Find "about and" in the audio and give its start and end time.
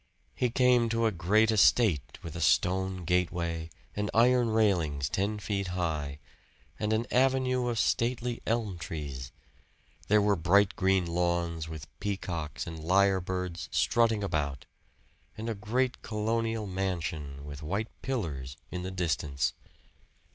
14.23-15.47